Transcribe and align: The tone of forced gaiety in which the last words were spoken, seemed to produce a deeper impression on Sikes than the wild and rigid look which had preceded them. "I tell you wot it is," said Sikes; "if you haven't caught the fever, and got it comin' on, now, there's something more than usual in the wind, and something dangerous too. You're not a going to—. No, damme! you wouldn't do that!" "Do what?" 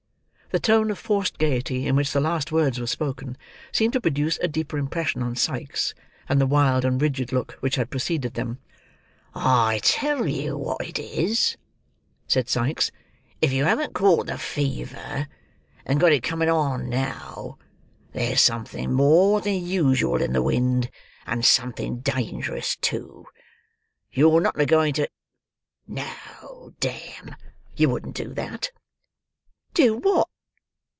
The 0.53 0.59
tone 0.59 0.91
of 0.91 0.99
forced 0.99 1.37
gaiety 1.39 1.87
in 1.87 1.95
which 1.95 2.11
the 2.11 2.19
last 2.19 2.51
words 2.51 2.77
were 2.77 2.85
spoken, 2.85 3.37
seemed 3.71 3.93
to 3.93 4.01
produce 4.01 4.37
a 4.41 4.49
deeper 4.49 4.77
impression 4.77 5.23
on 5.23 5.37
Sikes 5.37 5.93
than 6.27 6.39
the 6.39 6.45
wild 6.45 6.83
and 6.83 7.01
rigid 7.01 7.31
look 7.31 7.53
which 7.61 7.75
had 7.75 7.89
preceded 7.89 8.33
them. 8.33 8.59
"I 9.33 9.79
tell 9.81 10.27
you 10.27 10.57
wot 10.57 10.83
it 10.85 10.99
is," 10.99 11.55
said 12.27 12.49
Sikes; 12.49 12.91
"if 13.41 13.53
you 13.53 13.63
haven't 13.63 13.93
caught 13.93 14.27
the 14.27 14.37
fever, 14.37 15.29
and 15.85 16.01
got 16.01 16.11
it 16.11 16.21
comin' 16.21 16.49
on, 16.49 16.89
now, 16.89 17.57
there's 18.11 18.41
something 18.41 18.91
more 18.91 19.39
than 19.39 19.65
usual 19.65 20.21
in 20.21 20.33
the 20.33 20.43
wind, 20.43 20.89
and 21.25 21.45
something 21.45 22.01
dangerous 22.01 22.75
too. 22.75 23.25
You're 24.11 24.41
not 24.41 24.59
a 24.59 24.65
going 24.65 24.95
to—. 24.95 25.07
No, 25.87 26.73
damme! 26.81 27.37
you 27.77 27.87
wouldn't 27.87 28.17
do 28.17 28.33
that!" 28.33 28.71
"Do 29.73 29.95
what?" 29.95 30.27